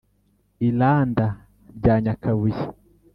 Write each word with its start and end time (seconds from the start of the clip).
i 0.67 0.69
randa 0.79 1.27
rya 1.77 1.95
nyakabuye. 2.03 2.61